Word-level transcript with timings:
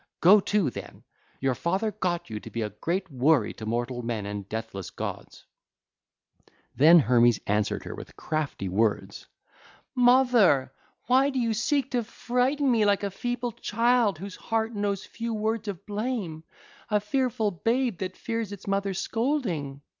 Go 0.19 0.39
to, 0.39 0.71
then; 0.71 1.03
your 1.39 1.53
father 1.53 1.91
got 1.91 2.27
you 2.31 2.39
to 2.39 2.49
be 2.49 2.63
a 2.63 2.71
great 2.71 3.11
worry 3.11 3.53
to 3.53 3.67
mortal 3.67 4.01
men 4.01 4.25
and 4.25 4.49
deathless 4.49 4.89
gods.' 4.89 5.45
(ll. 6.75 6.85
162 6.85 7.43
181) 7.45 7.45
Then 7.45 7.63
Hermes 7.67 7.69
answered 7.69 7.83
her 7.87 7.93
with 7.93 8.15
crafty 8.15 8.67
words: 8.67 9.27
'Mother, 9.93 10.73
why 11.05 11.29
do 11.29 11.37
you 11.37 11.53
seek 11.53 11.91
to 11.91 12.03
frighten 12.03 12.71
me 12.71 12.83
like 12.83 13.03
a 13.03 13.11
feeble 13.11 13.51
child 13.51 14.17
whose 14.17 14.37
heart 14.37 14.73
knows 14.73 15.05
few 15.05 15.35
words 15.35 15.67
of 15.67 15.85
blame, 15.85 16.45
a 16.89 16.99
fearful 16.99 17.51
babe 17.51 17.99
that 17.99 18.17
fears 18.17 18.51
its 18.51 18.65
mother's 18.65 18.97
scolding? 18.97 19.83